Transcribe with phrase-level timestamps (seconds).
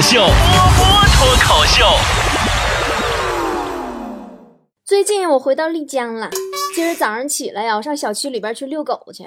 [0.00, 1.84] 口秀，波波脱口秀。
[4.82, 6.30] 最近我回到丽江了，
[6.74, 9.22] 今儿早上起来呀，我上小区里边去遛狗去，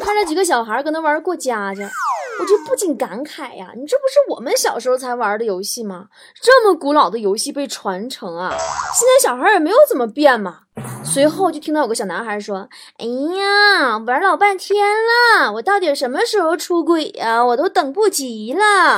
[0.00, 1.90] 看着几个小孩搁那玩过家家，
[2.38, 6.06] 我就不禁感慨呀，你这不是我们小时候才玩的游戏吗？
[6.40, 10.60] 这么古老的游戏被传承啊，现在小孩也没有怎么变嘛。
[11.02, 12.68] 随后就听到有个小男孩说
[12.98, 17.42] ：“哎呀，玩老半天了，我到底什么时候出轨呀？
[17.42, 18.96] 我都等不及了。”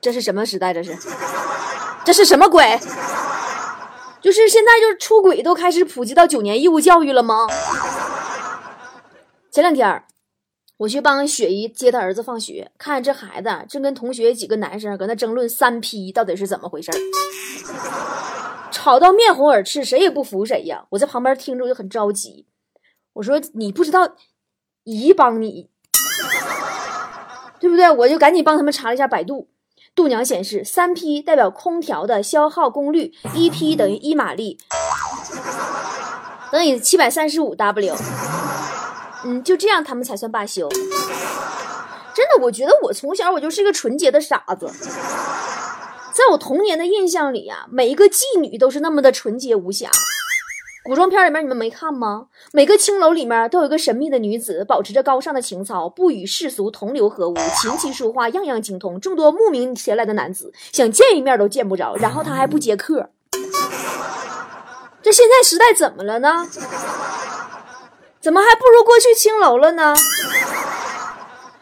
[0.00, 0.74] 这是什么时代？
[0.74, 0.96] 这是，
[2.04, 2.80] 这是什么鬼？
[4.20, 7.46] 就是现在，就是出轨都开始普及到九年义务教育了吗？
[9.52, 10.02] 前两天
[10.78, 16.98] 我去帮雪姨接她儿子放学，看这孩子正跟同学几个男生搁那争论三 P 到底是怎么回事儿
[18.70, 20.84] 吵到面红耳赤，谁也不服谁呀！
[20.90, 22.46] 我在旁边听着就很着急，
[23.14, 24.16] 我说你不知道，
[24.84, 25.70] 姨帮你，
[27.58, 27.90] 对不对？
[27.90, 29.48] 我就赶紧帮他们查了一下百度。
[29.94, 34.58] 度娘显示，三匹代表空调的消耗功率，一匹等于一马力，
[36.52, 37.96] 等于七百三十五 W。
[39.26, 40.68] 嗯，就这样他们才算罢休。
[40.68, 44.70] 真的，我觉得我从小我就是一个纯洁的傻子，
[46.12, 49.90] 在我童年的印象里呀，每一个妓女都是那么的纯洁无瑕。
[50.84, 52.26] 古装片里面你们没看吗？
[52.52, 59.00] 每个青楼里面都有一个神秘的女子，保持着高尚的情操，不与世俗同流合污，琴棋书画样样精通。
[59.00, 63.10] 众多慕名前来的男子想见一面都见不着，然后她还不接客。
[65.02, 66.46] 这现在时代怎么了呢？
[68.26, 69.94] 怎么还不如过去青楼了呢？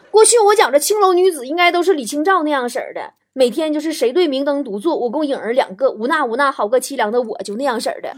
[0.09, 8.15] 过去我讲这青楼女子应该都是李清照那样式儿的，每天就是谁对明灯独坐，我共影儿两个，无那无那好个凄凉的我，就那样式儿的。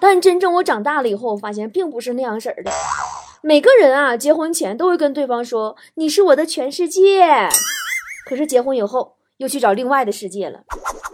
[0.00, 2.70] 但真正我长大了以后，我发现并不是那样式儿的。
[3.42, 7.48] 每个人啊，结婚前都会跟对方说：“你是我的全世界。”
[8.24, 10.60] 可是结婚以后，又去找另外的世界了。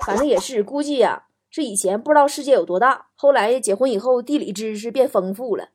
[0.05, 5.69] 反正也是，估计呀，是以前不知道世界有多大，后来结婚以后，地理知识变丰富了。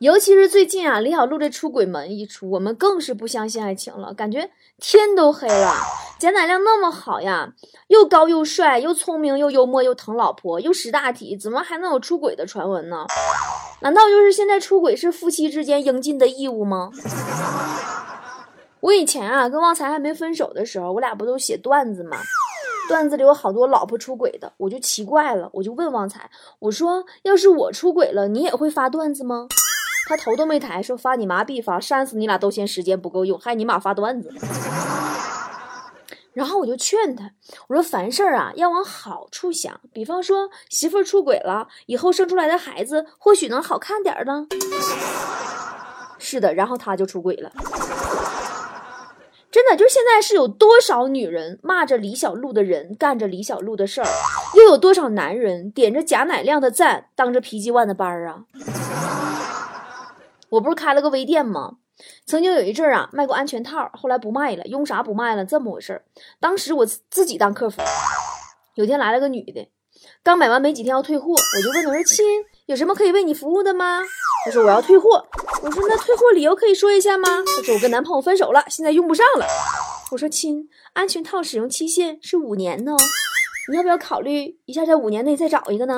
[0.00, 5.72] 尤其是最近啊，李小璐这出轨门一出，我们更是不相信爱情了，感觉天都黑了。
[6.18, 7.54] 贾乃亮那么好呀，
[7.88, 13.06] 又高又帅，又聪明又幽默，又疼老婆，又识大体，怎么还能有出轨的传闻呢？
[13.80, 16.90] 难道就是现在出轨是夫妻之间应尽的义务吗？
[18.80, 22.18] 我以前啊，跟旺财还没分手的时候，我俩不都写段子吗？
[22.88, 29.48] 段子里有好多老婆出轨的，我就奇怪了，我就问旺财，我说要是我出轨了，你也会发段子吗？
[30.06, 34.30] 他头都没抬，说发你妈必发，扇死你俩都嫌时间不够用，还你妈发段子。
[36.34, 37.30] 然后我就劝他，
[37.68, 44.46] 我说凡事啊要往好处想，比方说媳妇儿出轨了，以后生出来的孩子或许能好看点儿呢。
[46.18, 47.52] 是的，然后他就出轨了。
[49.54, 54.08] 真的，就是现在是有多少女人骂着李小璐的人，干着李小璐的事儿，
[54.56, 58.46] 又有多少男人点着贾乃亮的赞，当着 PG One 的班儿啊？
[60.48, 61.76] 我不是开了个微店吗？
[62.26, 65.44] 曾经有一阵儿啊，卖过安全套，后来不卖了，用啥不卖了？
[65.44, 66.02] 这么回事儿。
[66.40, 67.80] 当时我自己当客服，
[68.74, 69.70] 有天来了个女的，
[70.24, 72.26] 刚买完没几天要退货，我就问她说：“亲，
[72.66, 74.02] 有什么可以为你服务的吗？”
[74.44, 75.24] 她说：“我要退货。”
[75.64, 79.46] 我说：“那退货理由可以说一下吗？”他说：“我跟男朋友分手了，现在用不上了。”
[80.12, 82.94] 我说：“亲，安全套使用期限是五年呢，
[83.70, 85.96] 你要不要考虑一下，在五年内再找一个呢？”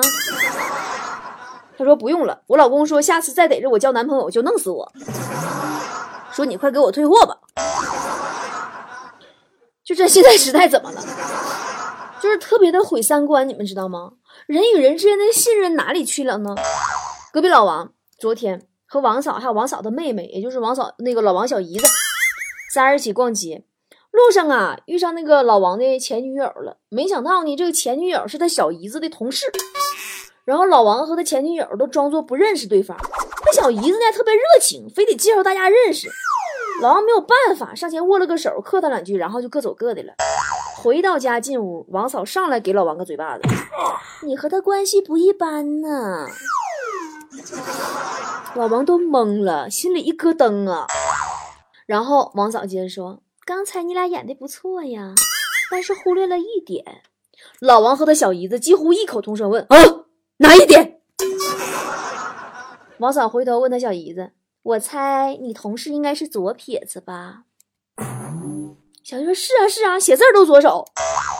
[1.77, 4.89] 他说：“不用了，我老公说下次再逮着我交男朋友就弄死我。”
[6.31, 7.37] 说你快给我退货吧！
[9.83, 11.03] 就这现在时代怎么了？
[12.21, 14.13] 就是特别的毁三观，你们知道吗？
[14.45, 16.55] 人与人之间的信任哪里去了呢？
[17.33, 21.85] 隔壁老王昨天和王嫂还有王嫂的妹妹，也就是王嫂那个老王小姨子，
[22.73, 23.65] 仨人一起逛街，
[24.11, 26.77] 路上啊遇上那个老王的前女友了。
[26.87, 29.45] 没想到呢，这个前女友是他小姨子的同事。
[30.45, 36.07] 然后老王和他前女友都装作不认识对方，他小姨子呢特别热情，非得介绍大家认识。
[36.81, 40.13] 老王没有办法，上前握了个手，客套两句，然后就各走各的了。
[40.77, 43.43] 回到家进屋，王嫂上来给老王个嘴巴子
[44.23, 46.27] ：“你和他关系不一般呢。”
[48.57, 50.87] 老王都懵了，心里一咯噔啊。
[51.85, 55.13] 然后王嫂接着说：“刚才你俩演的不错呀，
[55.69, 57.03] 但是忽略了一点。”
[57.61, 59.77] 老王和他小姨子几乎异口同声问：“啊？”
[60.37, 61.01] 哪一点？
[62.97, 64.31] 王嫂回头问他小姨子
[64.63, 67.43] ：“我猜你同事应该是左撇子吧？”
[69.05, 70.83] 小姨说：“是啊，是啊，写字都左手。”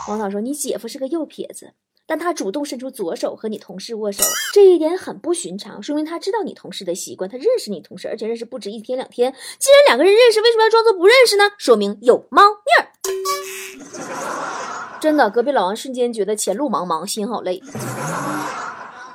[0.07, 1.73] 王嫂说：“你姐夫是个右撇子，
[2.07, 4.23] 但他主动伸出左手和你同事握手，
[4.53, 9.33] 这一点很不寻常，说明他知道你同事的习惯，他认识你同事，而且认识不止一天两天。
[9.59, 11.43] 既然两个人认识，为什么要装作不认识呢？
[11.57, 12.87] 说明有猫腻儿。
[15.01, 17.61] 真的，隔壁老王瞬间觉得前路茫茫，心好累。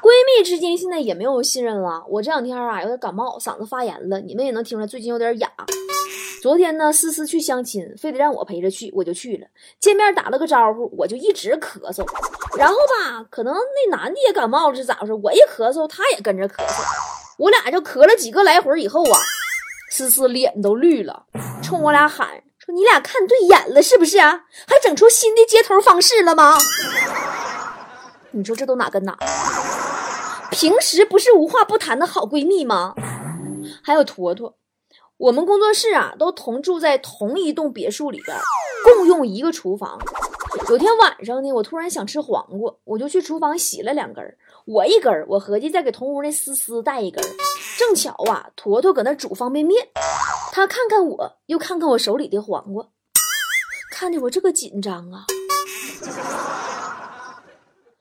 [0.02, 2.04] 闺蜜之间现在也没有信任了。
[2.08, 5.50] 我这两天啊有点感冒，嗓子发炎了，你们也能听出来，最近有点哑。
[6.42, 9.46] 昨天呢，思思去相亲，非得让我陪着去，我就去了。
[9.78, 12.04] 见面打了个招呼，我就一直咳嗽。
[12.58, 15.12] 然后吧，可能那男的也感冒了是咋回事？
[15.14, 16.82] 我一咳嗽，他也跟着咳嗽。
[17.38, 19.18] 我俩就咳了几个来回以后啊，
[19.90, 21.24] 思思脸都绿了，
[21.62, 22.28] 冲我俩喊
[22.58, 24.42] 说：“你俩看对眼了是不是啊？
[24.68, 26.56] 还整出新的接头方式了吗？”
[28.32, 29.16] 你说这都哪跟哪？
[30.50, 32.94] 平时不是无话不谈的好闺蜜吗？
[33.82, 34.54] 还有坨坨，
[35.16, 38.36] 我们工作室啊都同住在同一栋别墅里边，
[38.84, 39.98] 共用一个厨房。
[40.68, 47.28] 有天晚上呢，我突然想吃黄瓜，我就去厨房洗了两根儿我一根儿我合计再给同屋那思思带一根儿
[47.78, 49.88] 正巧啊，坨坨搁那煮方便面，
[50.52, 52.86] 他看看我，又看看我手里的黄瓜，
[53.90, 55.24] 看得我这个紧张啊。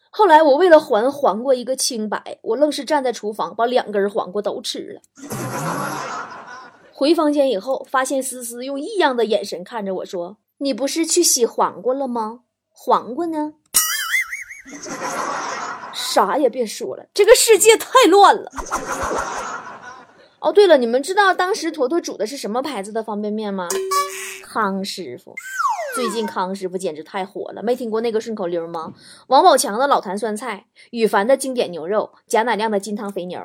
[0.09, 5.01] 后来我为了还黄瓜一个清白，我愣是站在厨房把两根黄瓜都吃了。
[6.91, 12.41] 回房间以后，发现思思用异样的眼神看着我说：“你不是去洗黄瓜了吗？
[12.69, 13.53] 黄瓜呢？”
[15.91, 18.51] 啥也别说了，这个世界太乱了。
[20.39, 23.67] 哦，对了，你们知道当时坨坨煮的是什么牌子的方便面吗？
[24.43, 25.33] 康师傅。
[25.95, 28.93] 最近康师傅简直太火了，没听过那个顺口溜吗？
[29.27, 33.41] 王宝强的老坛酸菜，羽凡的经典牛肉，贾乃亮的金汤肥牛。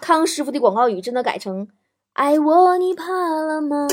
[0.00, 1.68] 康师傅的广告语真的改成
[2.14, 3.86] “爱我你怕了吗？”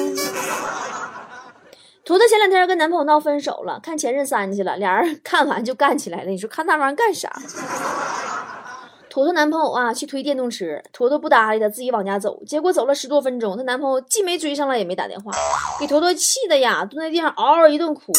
[2.06, 6.30] 图图前两天跟男朋友闹分手了，看《前任三》去了，俩人 看完就干起来了。
[6.30, 7.28] 你说看那玩意儿干啥？
[9.10, 12.44] 坨坨男朋友啊，去推电动车，坨坨不搭理他，自己往家走。
[12.46, 15.32] 结果走了十多分钟，她男朋友既没追上来，也没打电话，
[15.80, 18.14] 给坨坨气的呀，蹲在地上嗷嗷一顿哭。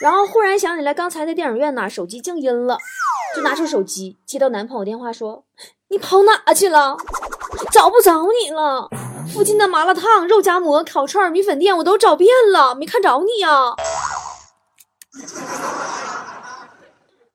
[0.00, 2.78] 然后忽然想起来，刚才在电影院呢，手机静音了，
[3.34, 5.42] 就拿出手机接到男朋友电话，说
[5.90, 6.96] ：“你跑哪去了？
[7.72, 8.88] 找不着你了。
[9.32, 13.74] 附近的麻辣烫、肉夹馍、烤串、米粉店我都找遍了，没看着你呀。”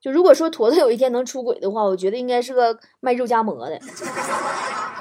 [0.02, 3.78] 就如果说坨坨有一天能出轨的话，我觉得应该是个卖肉夹馍的，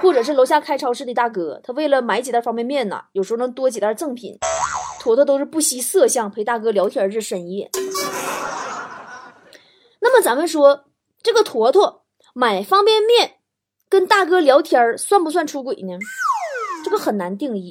[0.03, 1.61] 或者是楼下开超市的大哥。
[1.63, 4.37] 他为了买几袋方便面呢，有时候能多几袋赠品。
[4.99, 7.71] 坨坨都是不惜色相陪大哥聊天至深夜。
[10.01, 10.85] 那么咱们说，
[11.23, 12.03] 这个坨坨
[12.35, 13.37] 买方便面
[13.89, 15.97] 跟大哥聊天算不算出轨呢？
[16.85, 17.71] 这个很难定义，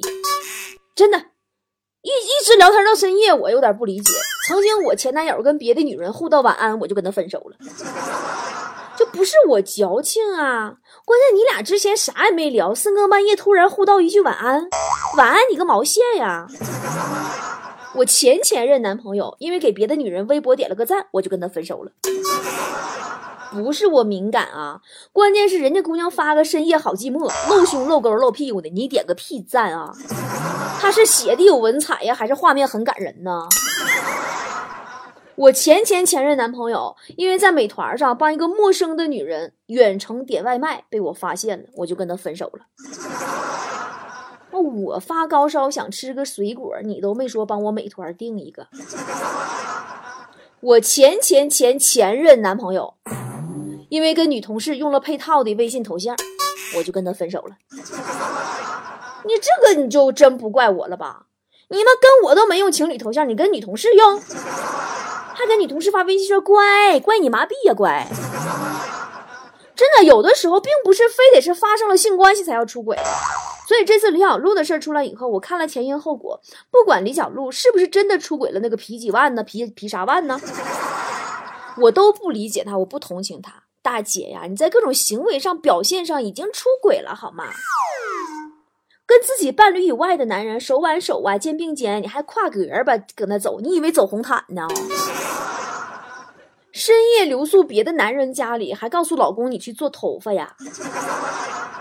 [0.94, 1.18] 真的。
[2.02, 4.12] 一一直聊天到深夜，我有点不理解。
[4.46, 7.56] 曾经我前男友跟别的女人互道晚安，我就跟他分手了。
[8.96, 14.68] 就不是我矫情啊，关键你俩之前啥也没聊，深更半夜突然互道一句晚安，
[15.16, 16.46] 晚安你个毛线呀！
[17.94, 21.92] 我前前任男朋友因为给别的女人微博点了个赞，我就跟他分手了。
[23.50, 24.80] 不是我敏感啊，
[25.12, 29.92] 关键是人家姑娘发个深夜好寂寞，露胸露沟露屁股的，你点个屁赞啊！
[30.80, 33.48] 他是写的有文采呀，还是画面很感人呢？
[35.34, 42.66] 我前前前任男朋友因为在美团上帮一个陌生的女人远程点外卖被我发现了，我就跟他分手了。
[44.50, 48.66] 那我发高烧想吃个水果，你都没说帮我美团订一个。
[50.60, 52.94] 我前前前前任男朋友。
[53.88, 56.16] 因为跟女同事用了配套的微信头像，
[56.76, 57.56] 我就跟他分手了。
[59.24, 61.26] 你这个你就真不怪我了吧？
[61.68, 68.06] 你们跟我都没用情侣头像，你跟女同事用，还跟女同事发微信说乖，乖你麻痹呀乖！
[69.74, 72.96] 真的有的时候并不是非得是发生了性关系才要出轨，
[73.68, 76.40] 所以这次李小璐的事儿出来以后，我看了前因后果，
[76.70, 80.40] 不管李小璐是不是真的出轨了那个皮几万呢，皮皮啥万呢，
[81.82, 83.67] 我都不理解他，我不同情他。
[83.82, 87.44] 大姐呀，你在各种行为上、表现上已经出轨了，好吗？
[89.06, 94.68] 跟自己伴侣以外的男人手挽手啊，肩并肩，你还跨格吧，搁那走，你以为走红毯呢？
[96.70, 100.54] 深夜留宿别的男人家里，还告诉老公你去做头发呀？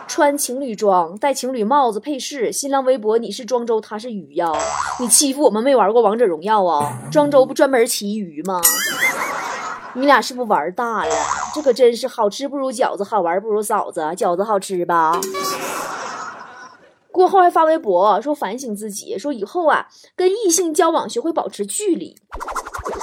[0.08, 4.50] 穿情侣装，戴情侣帽子，配饰，新浪微博你是庄周，他是鱼呀？
[5.02, 6.98] 你欺负我们没玩过王者荣耀啊？
[7.12, 8.62] 庄周不专门骑鱼吗？
[9.98, 11.16] 你俩是不是玩大了？
[11.56, 14.02] 这可真是好吃不如饺子，好玩不如嫂子。
[14.16, 15.20] 饺子好吃吧？
[17.12, 22.16] 过后还发微博说反省自己，说以后啊跟异性交往学会保持距离。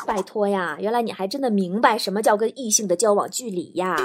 [0.06, 3.96] 拜托呀，原来你还真的明白什么叫跟异性的交往距离呀！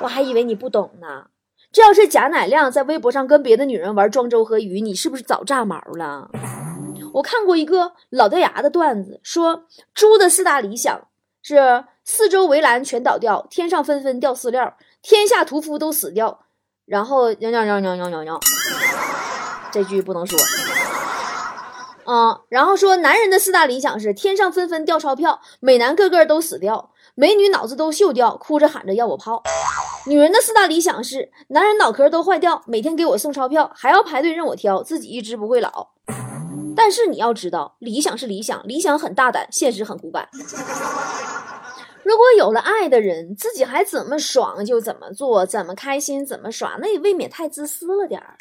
[0.00, 1.26] 我还以为你不懂呢。
[1.70, 6.30] 这要是贾乃亮在微博上跟别的女人玩庄周和鱼，你是不是早炸毛了？
[7.12, 11.06] 我看过一个老掉牙的段子，说猪的四大理想
[11.48, 16.40] 是四周围栏全倒掉，天上纷纷掉饲料，天下屠夫都死掉，
[16.86, 18.40] 然后喵喵喵喵喵喵喵，
[19.70, 20.36] 这句不能说。
[22.04, 29.44] 嗯，然后说男人的四大理想是天上纷纷掉钞票，美男个个都死掉，美女脑子都锈掉，哭着喊着要我泡。
[30.06, 35.90] 女人的四大理想是男人脑壳都坏掉，每天给我送钞票，还要排队任我挑，自己一直不会老。
[36.74, 40.28] 但是你要知道，理想是理想，理想很大胆，现实很骨感。
[42.06, 48.36] 如果有了爱的人，自己还怎么爽就怎么做，怎么开心怎么耍，那也未免太自私了点儿。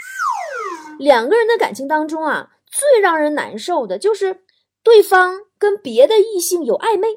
[0.99, 2.51] 两个人的感情当中啊。
[2.71, 4.41] 最让人难受的就是
[4.83, 7.07] 对方跟别的异性有暧昧，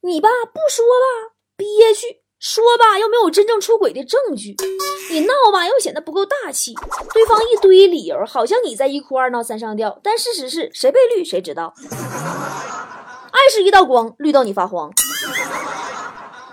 [0.00, 4.56] 你吧不说吧憋屈，说吧又没有真正出轨的证据，
[5.12, 6.74] 你闹吧又显得不够大气，
[7.14, 11.72] 对方一堆理由，好像你在一哭二闹三上吊，但事实是谁被绿谁知道。
[13.30, 14.90] 爱是一道光，绿到你发慌。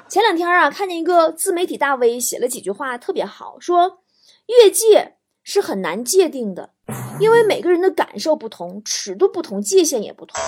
[0.09, 3.99] 前两天啊，看见一个自媒体大 V 写了几句话，特别好，说
[4.45, 6.71] 越界是很难界定的。
[7.19, 10.39] 因为每个人的感受不同，尺度不同，界限也不同。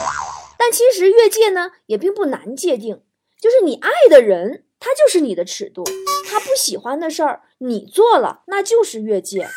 [0.58, 3.02] 但其实越界呢，也并不难界定。
[3.42, 5.84] 就是你爱的人，他就是你的尺度；
[6.30, 9.50] 他不喜欢的事儿，你做了，那就是越界。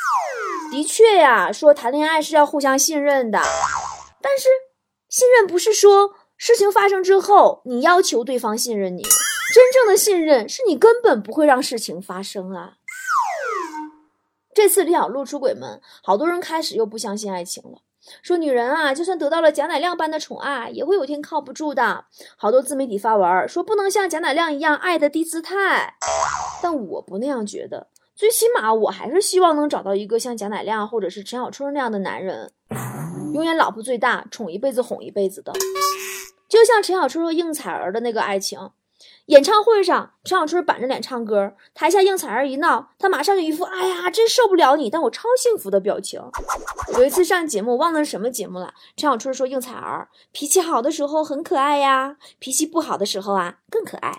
[0.72, 3.38] 的确呀，说谈恋爱是要互相信任的，
[4.20, 4.48] 但是
[5.08, 9.02] 信任不是说事情发生之后你要求对方信任你，
[9.52, 12.78] 真正的信任是你根本不会让事情发生啊。
[14.54, 17.78] 这次李小璐出轨门，好多人开始又不相信爱情了，
[18.22, 22.06] 说女人啊，就算得到了贾乃亮般的宠爱，也会有天靠不住的。
[22.36, 25.96] 好多自媒体发文说不能像贾乃亮一样爱的低姿态，
[26.62, 32.52] 但我不那样觉得，最起码我还是希望能找到一个像贾乃亮或者是陈小春那样的男人，
[33.34, 35.52] 永远老婆最大，宠一辈子，哄一辈子的，
[36.48, 38.70] 就像陈小春和应采儿的那个爱情。
[39.26, 46.20] 演唱会上，陈小春板着脸唱歌，台下应采儿一闹，他马上就一副“哎呀，真受不了你，但我超幸福”的表情。
[46.94, 54.12] 有一次上节目，忘了什么节目了，陈小春说应采儿脾气好的时候很可爱呀，脾气不好的时候啊更可爱。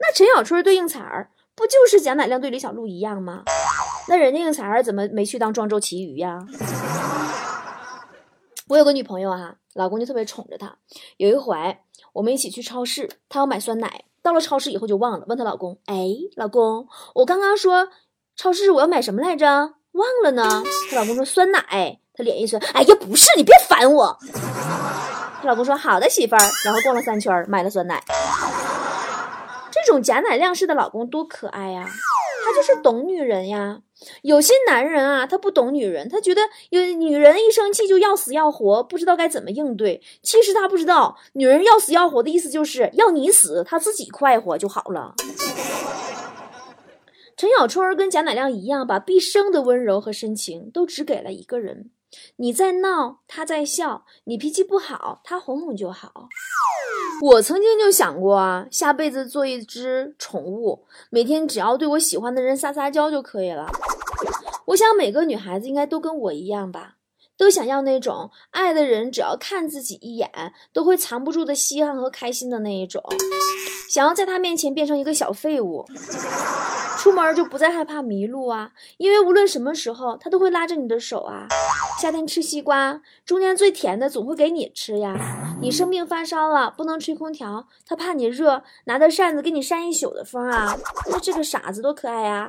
[0.00, 3.44] 那陈小春对应采儿不就是贾乃亮对李小璐一样吗？
[4.08, 6.40] 那人家应采儿怎么没去当庄周奇遇呀？
[8.68, 10.76] 我有个女朋友哈，老公就特别宠着她。
[11.18, 11.78] 有一回。
[12.14, 14.04] 我们一起去超市，她要买酸奶。
[14.22, 17.88] 到了超市以后就忘了，问她老公：“哎，老公，我刚刚说
[18.36, 19.46] 超市我要买什么来着？
[19.92, 24.16] 忘了呢。”她老公说：“酸奶。”她脸一酸：“哎呀，不是，你别烦我。”
[25.42, 28.02] 她老公说：“好的，媳妇儿。”然后逛了三圈，买了酸奶。
[29.70, 31.84] 这种假奶亮式的老公多可爱呀！
[32.44, 33.80] 他就是懂女人呀。
[34.22, 40.02] 有些男人啊，他不懂女人，他觉得有女人一生气就要死要活，不知道该怎么应对。
[40.22, 45.14] 其实他不知道，女人要死要活的意思就是要你死，他自己快活就好了。
[47.36, 51.90] 陈小春跟贾乃亮一样，把毕生的温柔和深情都只给了一个人。
[52.36, 56.28] 你在闹，他在笑；你脾气不好，他哄哄就好。
[57.22, 63.66] 我曾经就想过啊，下辈子做一只宠物，每天只要对我喜欢的人撒撒娇就可以了。
[64.66, 66.96] 我想每个女孩子应该都跟我一样吧，
[67.36, 70.30] 都想要那种爱的人只要看自己一眼，
[70.72, 73.02] 都会藏不住的稀罕和开心的那一种，
[73.88, 75.86] 想要在他面前变成一个小废物。
[77.04, 81.46] 出门就不再害怕迷路啊，因为无论什么时候，他都会拉着你的手啊。
[82.00, 85.14] 夏天吃西瓜，中间最甜的总会给你吃呀。
[85.60, 90.74] 你生病发烧了，不能吹空调，他怕你热，拿着扇子给你扇一宿的风啊。
[91.10, 92.48] 那这个傻子多可爱呀！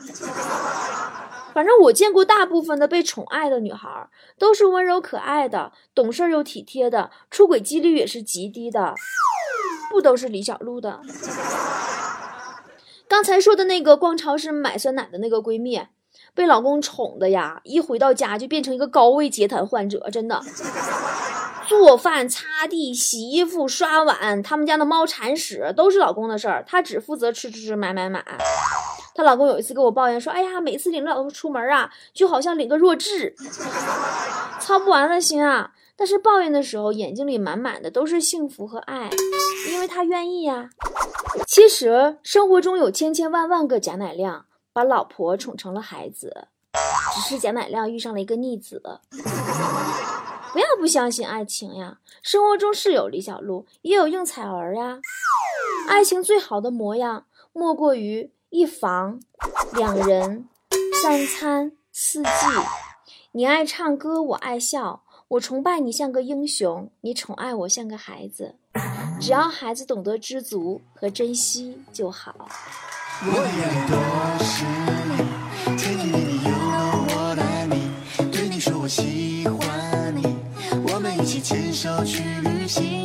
[1.54, 4.08] 反正我见过大部分的被宠爱的女孩，
[4.40, 8.96] 都是温柔可爱的，懂事又体贴的，出轨几率也是极低的，
[9.92, 11.02] 不都是李小璐的。
[13.08, 15.82] 刚才说的那个逛超市买酸奶的那个闺蜜，
[16.34, 20.42] 被老公宠的呀，一回到家就变成一个高位截瘫患者，真的。
[21.68, 28.24] 做饭、擦地、洗衣服、刷碗，他们家的猫铲屎都是老公的事儿，她只负责吃吃吃、买买买。
[29.16, 33.34] 她老公有一次跟我抱怨说：“哎呀，每次领着老公出门啊，就好像领个弱智，
[34.62, 39.10] 操不完的心啊。”但是抱怨的时候眼睛里满满的都是幸福和爱
[39.70, 40.70] 因为他愿意呀
[41.48, 46.48] 其实生活中有千千万万个贾乃亮把老婆宠成了孩子
[47.14, 48.82] 只是贾乃亮遇上了一个逆子。
[50.52, 55.00] 不要不相信爱情呀生活中是有李小璐也有应采儿呀。
[55.88, 59.20] 爱情最好的模样莫过于一房
[59.74, 60.48] 两人
[61.02, 62.30] 三餐四季。
[63.34, 68.54] 你爱唱歌我爱笑我崇拜你像个英雄，你宠爱我像个孩子。
[69.20, 72.48] 只要孩子懂得知足和珍惜就好。
[73.22, 73.96] 我眼里都
[74.46, 74.64] 是
[75.10, 77.90] 你，甜甜蜜蜜有我带你，
[78.32, 80.38] 对你说我喜欢你，
[80.94, 83.05] 我们一起牵手去旅行。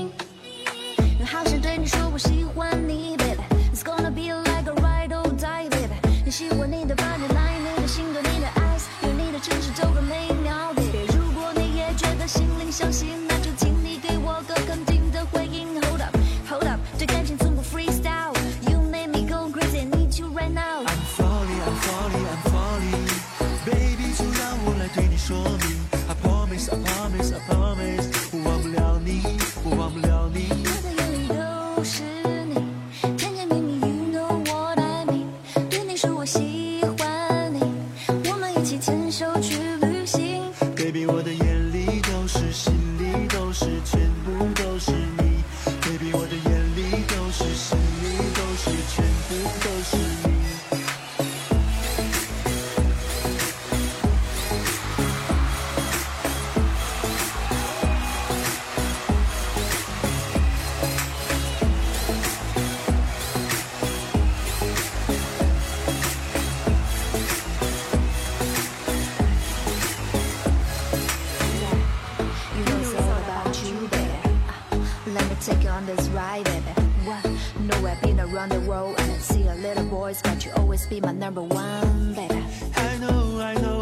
[80.90, 82.44] be my number one, baby.
[82.74, 83.79] I know, I know.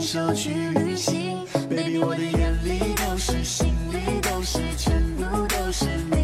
[0.00, 6.17] 手去旅行 baby 我的眼里都是心里都是全部都是你。